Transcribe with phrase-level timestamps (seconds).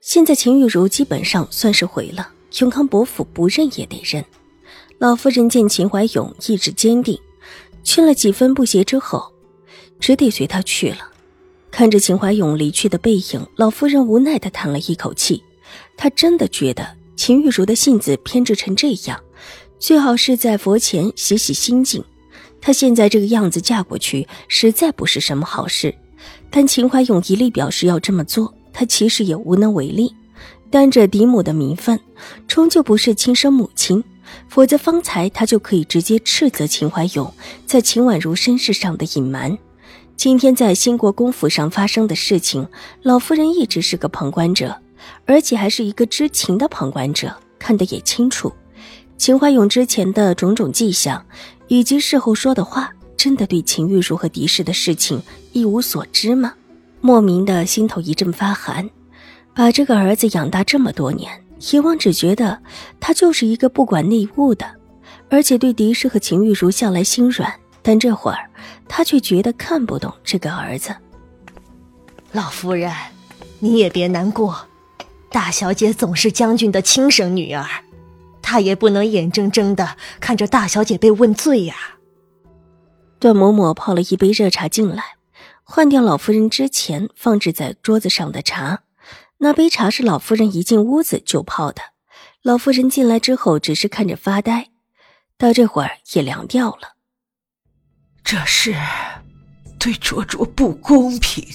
[0.00, 4.24] 现在秦玉茹基本上算是毁了，永康伯府不认也得认。
[4.98, 7.18] 老夫人见秦怀勇意志坚定，
[7.84, 9.30] 劝了几分不协之后，
[9.98, 11.10] 只得随他去了。
[11.70, 15.42] 看着秦怀勇离去的背影，老夫人无奈的叹了一口气。
[15.98, 19.22] 她真的觉得秦玉茹的性子偏执成这样，
[19.78, 22.02] 最好是在佛前洗洗心境。
[22.58, 25.94] 她现在这个样子嫁过去，实在不是什么好事。
[26.50, 28.52] 但秦怀勇一力表示要这么做。
[28.72, 30.14] 他其实也无能为力，
[30.70, 31.98] 但这嫡母的名分，
[32.46, 34.02] 终究不是亲生母亲，
[34.48, 37.32] 否则方才他就可以直接斥责秦怀勇
[37.66, 39.56] 在秦婉如身世上的隐瞒。
[40.16, 42.68] 今天在兴国公府上发生的事情，
[43.02, 44.76] 老夫人一直是个旁观者，
[45.24, 48.52] 而且还是一个知情的旁观者，看得也清楚。
[49.16, 51.24] 秦怀勇之前的种种迹象，
[51.68, 56.54] 以及事后说的话，真的对秦玉茹和狄氏的事情一无所知吗？
[57.00, 58.88] 莫名的心头一阵发寒，
[59.54, 62.60] 把这个儿子养大这么多年，以往只觉得
[63.00, 64.66] 他就是一个不管内务的，
[65.30, 68.50] 而且对狄氏和秦玉茹向来心软，但这会儿
[68.86, 70.94] 他却觉得看不懂这个儿子。
[72.32, 72.92] 老夫人，
[73.58, 74.56] 你也别难过，
[75.30, 77.64] 大小姐总是将军的亲生女儿，
[78.42, 81.74] 她也不能眼睁睁的看着大小姐被问罪呀。
[83.18, 85.02] 段嬷嬷泡了一杯热茶进来。
[85.72, 88.82] 换掉老夫人之前放置在桌子上的茶，
[89.38, 91.80] 那杯茶是老夫人一进屋子就泡的。
[92.42, 94.70] 老夫人进来之后只是看着发呆，
[95.38, 96.96] 到这会儿也凉掉了。
[98.24, 98.74] 这是
[99.78, 101.46] 对卓卓不公平。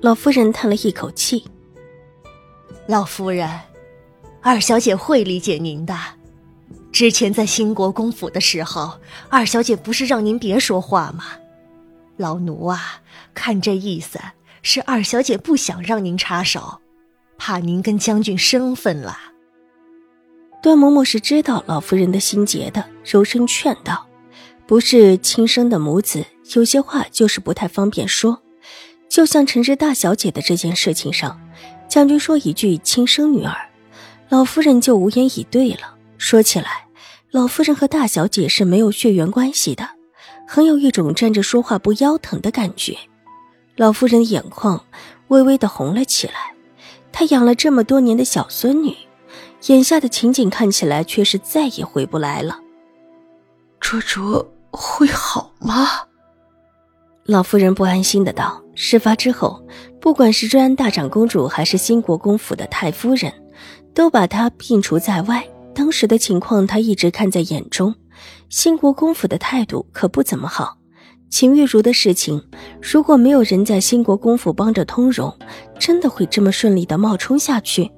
[0.00, 1.44] 老夫人叹了一口气
[2.86, 3.50] ：“老夫人，
[4.40, 5.98] 二小姐会理解您的。
[6.92, 11.24] 之前在兴国公府的时候，二小姐不是让您别说话吗？”
[12.18, 13.00] 老奴啊，
[13.32, 14.18] 看这意思
[14.60, 16.80] 是二小姐不想让您插手，
[17.38, 19.16] 怕您跟将军生分了。
[20.60, 24.06] 段嬷嬷是知道老夫人的心结的，柔声劝道
[24.66, 26.26] ：“不是亲生的母子，
[26.56, 28.42] 有些话就是不太方便说。
[29.08, 31.40] 就像陈氏大小姐的这件事情上，
[31.88, 33.56] 将军说一句亲生女儿，
[34.28, 35.94] 老夫人就无言以对了。
[36.18, 36.88] 说起来，
[37.30, 39.90] 老夫人和大小姐是没有血缘关系的。”
[40.50, 42.96] 很有一种站着说话不腰疼的感觉，
[43.76, 44.82] 老夫人的眼眶
[45.28, 46.54] 微微的红了起来。
[47.12, 48.96] 她养了这么多年的小孙女，
[49.66, 52.58] 眼下的情景看起来却是再也回不来了。
[53.78, 55.86] 卓卓会好吗？
[57.26, 58.62] 老夫人不安心的道。
[58.74, 59.62] 事发之后，
[60.00, 63.30] 不管是瑞安大长公主，还是新国公府的太夫人，
[63.92, 65.46] 都把她摒除在外。
[65.74, 67.94] 当时的情况，她一直看在眼中。
[68.48, 70.78] 兴国公府的态度可不怎么好。
[71.30, 72.42] 秦玉茹的事情，
[72.80, 75.36] 如果没有人在兴国公府帮着通融，
[75.78, 77.90] 真的会这么顺利的冒充下去？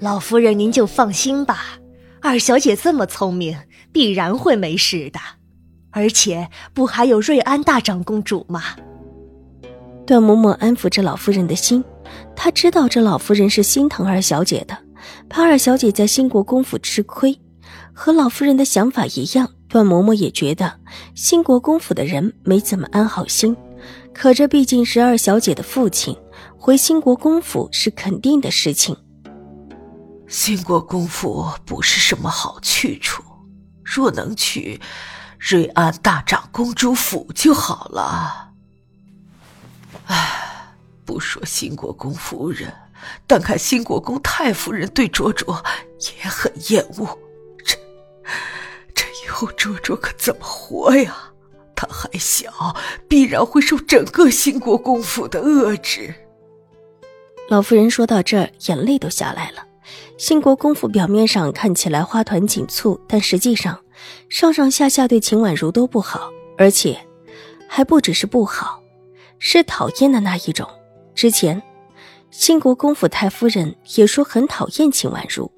[0.00, 1.78] 老夫人，您就放心吧，
[2.20, 3.56] 二小姐这么聪明，
[3.92, 5.20] 必然会没事的。
[5.92, 8.62] 而且不还有瑞安大长公主吗？
[10.06, 11.84] 段嬷嬷安抚着老夫人的心，
[12.34, 14.76] 她知道这老夫人是心疼二小姐的，
[15.28, 17.38] 怕二小姐在兴国公府吃亏。
[18.02, 20.80] 和老夫人的想法一样，段嬷嬷也觉得
[21.14, 23.54] 兴国公府的人没怎么安好心。
[24.14, 26.16] 可这毕竟是二小姐的父亲，
[26.56, 28.96] 回兴国公府是肯定的事情。
[30.26, 33.22] 兴国公府不是什么好去处，
[33.84, 34.80] 若能去
[35.38, 38.52] 瑞安大长公主府就好了。
[40.06, 40.72] 唉，
[41.04, 42.72] 不说兴国公夫人，
[43.26, 45.62] 单看兴国公太夫人对卓卓
[46.16, 47.18] 也很厌恶。
[48.94, 51.32] 这以后卓卓可怎么活呀？
[51.74, 52.76] 他还小，
[53.08, 56.14] 必然会受整个兴国公府的遏制。
[57.48, 59.66] 老夫人说到这儿，眼泪都下来了。
[60.18, 63.80] 兴国公府表面上看起来花团锦簇，但实际上
[64.28, 67.00] 上上下下对秦婉如都不好，而且
[67.66, 68.82] 还不只是不好，
[69.38, 70.68] 是讨厌的那一种。
[71.14, 71.62] 之前
[72.30, 75.50] 兴国公府太夫人也说很讨厌秦婉如，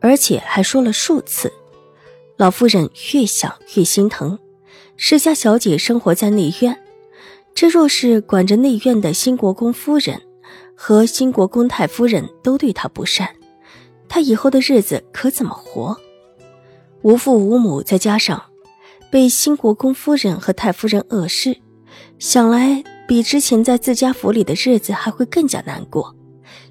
[0.00, 1.52] 而且还说了数次。
[2.40, 4.38] 老夫人越想越心疼，
[4.96, 6.82] 施家小姐生活在内院，
[7.54, 10.22] 这若是管着内院的新国公夫人
[10.74, 13.28] 和新国公太夫人都对她不善，
[14.08, 15.94] 她以后的日子可怎么活？
[17.02, 18.42] 无父无母，再加上
[19.10, 21.58] 被新国公夫人和太夫人恶视，
[22.18, 26.16] 想来比之前在自家府里的日子还会更加难过。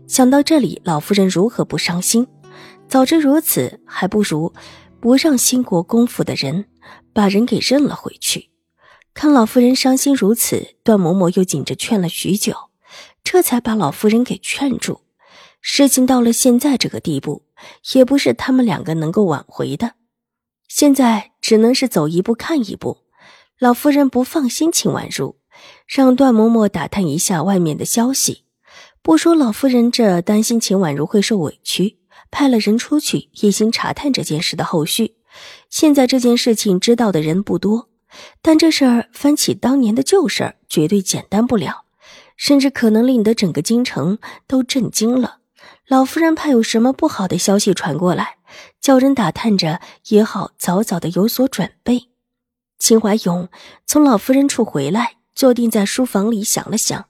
[0.08, 2.26] 想到这里，老夫人如何不伤心？
[2.88, 4.52] 早知如此，还不如
[5.02, 6.66] 不让新国公府的人
[7.14, 8.50] 把人给认了回去。
[9.14, 12.56] 看老夫人伤心如此，段嬷嬷又紧着劝了许久，
[13.24, 15.02] 这才把老夫人给劝住。
[15.62, 17.44] 事情到了现在这个地步，
[17.94, 19.96] 也不是他们两个能够挽回的。
[20.70, 23.00] 现在只能是走一步看一步。
[23.58, 25.38] 老夫人不放心秦婉如，
[25.86, 28.46] 让段嬷嬷打探一下外面的消息。
[29.02, 31.99] 不说老夫人这担心秦婉如会受委屈，
[32.32, 35.16] 派了人出去一心查探这件事的后续。
[35.70, 37.90] 现在这件事情知道的人不多，
[38.42, 41.86] 但这事儿翻起当年的旧事儿，绝对简单不了，
[42.36, 44.18] 甚至可能令得整个京城
[44.48, 45.38] 都震惊了。
[45.88, 48.38] 老夫人怕有什么不好的消息传过来。
[48.82, 52.10] 叫人打探着也好，早早的有所准备。
[52.80, 53.48] 秦怀勇
[53.86, 57.06] 从老夫人处回来，坐定在书房里想了想，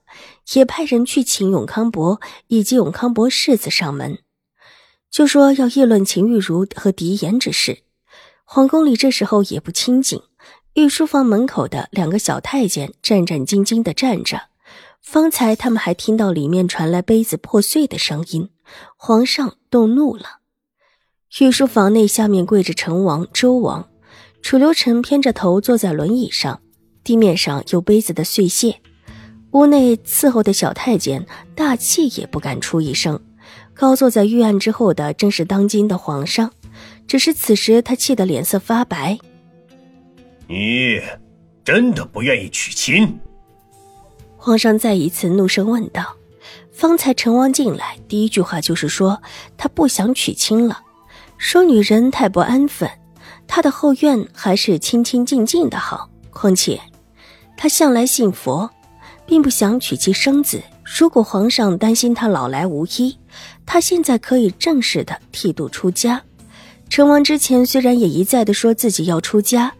[0.54, 4.20] 也派人去请永康伯以及永康伯世子上门，
[5.12, 7.80] 就说要议论秦玉茹和狄言之事。
[8.46, 10.22] 皇宫里这时候也不清静，
[10.74, 14.44] 御书房门口的两个小太监战战兢兢的站着。
[15.02, 18.50] 方才他们还听到里面传来杯子破碎的声音，
[18.98, 20.40] 皇上动怒了。
[21.40, 23.88] 御书房内，下面跪着成王、周王，
[24.42, 26.62] 楚留臣偏着头坐在轮椅上，
[27.04, 28.82] 地面上有杯子的碎屑。
[29.52, 31.26] 屋内伺候的小太监
[31.56, 33.20] 大气也不敢出一声。
[33.80, 36.52] 高坐在御案之后的正是当今的皇上，
[37.08, 39.18] 只是此时他气得脸色发白。
[40.50, 41.00] 你
[41.64, 43.18] 真的不愿意娶亲？
[44.36, 46.18] 皇上再一次怒声问道。
[46.74, 49.22] 方才成王进来，第一句话就是说
[49.56, 50.82] 他不想娶亲了。
[51.38, 52.90] 说女人太不安分，
[53.48, 56.10] 他的后院还是清清静静的好。
[56.32, 56.82] 况且，
[57.56, 58.70] 他向来信佛，
[59.26, 60.62] 并不想娶妻生子。
[60.98, 63.16] 如果皇上担心他老来无依，
[63.64, 66.22] 他现在可以正式的剃度出家。
[66.90, 69.72] 成王之前虽然也一再的说自己要出家，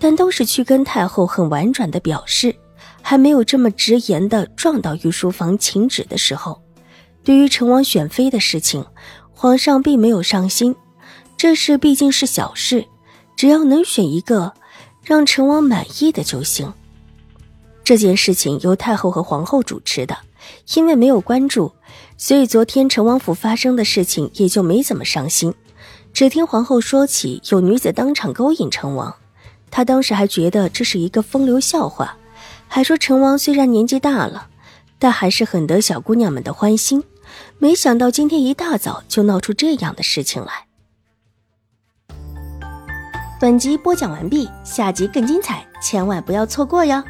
[0.00, 2.56] 但都是去跟太后很婉转的表示，
[3.02, 6.62] 还没有这么直言的撞到御书房请旨的时候。
[7.22, 8.84] 对于成王选妃的事情，
[9.32, 10.74] 皇上并没有上心。
[11.36, 12.86] 这事毕竟是小事，
[13.36, 14.54] 只要能选一个
[15.02, 16.72] 让成王满意的就行。
[17.84, 20.16] 这件事情由太后和皇后主持的，
[20.74, 21.72] 因为没有关注，
[22.16, 25.54] 所以昨天成王府发生的事情也就没怎么上心。
[26.12, 29.14] 只听皇后说起有女子当场勾引成王，
[29.70, 32.16] 她当时还觉得这是一个风流笑话，
[32.68, 34.48] 还说成王虽然年纪大了，
[34.98, 37.02] 但还是很得小姑娘们的欢心。
[37.58, 40.66] 没想到今天一大早就闹出这样的事情来。
[43.40, 47.02] 本集播讲完毕，下集更精彩，千万不要错过哟。